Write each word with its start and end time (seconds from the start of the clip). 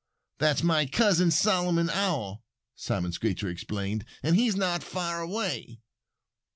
"That's 0.39 0.63
my 0.63 0.87
cousin, 0.87 1.29
Solomon 1.29 1.87
Owl," 1.91 2.43
Simon 2.73 3.11
Screecher 3.11 3.49
explained. 3.49 4.03
"And 4.23 4.35
he's 4.35 4.55
not 4.55 4.81
far 4.81 5.21
away." 5.21 5.77